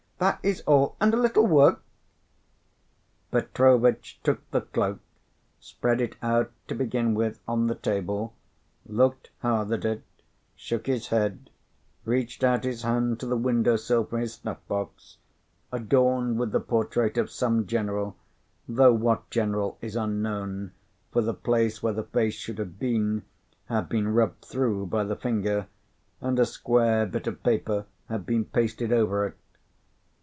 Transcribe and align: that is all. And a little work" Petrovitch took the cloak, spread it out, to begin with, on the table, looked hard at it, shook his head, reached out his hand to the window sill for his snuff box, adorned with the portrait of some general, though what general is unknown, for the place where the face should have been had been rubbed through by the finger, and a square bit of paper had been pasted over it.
that 0.21 0.39
is 0.43 0.61
all. 0.67 0.95
And 1.01 1.15
a 1.15 1.17
little 1.17 1.47
work" 1.47 1.81
Petrovitch 3.31 4.19
took 4.21 4.47
the 4.51 4.61
cloak, 4.61 4.99
spread 5.59 5.99
it 5.99 6.15
out, 6.21 6.51
to 6.67 6.75
begin 6.75 7.15
with, 7.15 7.39
on 7.47 7.65
the 7.65 7.73
table, 7.73 8.35
looked 8.85 9.31
hard 9.39 9.71
at 9.71 9.83
it, 9.83 10.03
shook 10.55 10.85
his 10.85 11.07
head, 11.07 11.49
reached 12.05 12.43
out 12.43 12.65
his 12.65 12.83
hand 12.83 13.19
to 13.19 13.25
the 13.25 13.35
window 13.35 13.75
sill 13.75 14.03
for 14.05 14.19
his 14.19 14.35
snuff 14.35 14.59
box, 14.67 15.17
adorned 15.71 16.37
with 16.37 16.51
the 16.51 16.59
portrait 16.59 17.17
of 17.17 17.31
some 17.31 17.65
general, 17.65 18.15
though 18.69 18.93
what 18.93 19.27
general 19.31 19.79
is 19.81 19.95
unknown, 19.95 20.71
for 21.11 21.23
the 21.23 21.33
place 21.33 21.81
where 21.81 21.93
the 21.93 22.03
face 22.03 22.35
should 22.35 22.59
have 22.59 22.77
been 22.77 23.23
had 23.65 23.89
been 23.89 24.07
rubbed 24.07 24.45
through 24.45 24.85
by 24.85 25.03
the 25.03 25.15
finger, 25.15 25.65
and 26.21 26.37
a 26.37 26.45
square 26.45 27.07
bit 27.07 27.25
of 27.25 27.41
paper 27.41 27.87
had 28.07 28.23
been 28.27 28.45
pasted 28.45 28.93
over 28.93 29.25
it. 29.25 29.33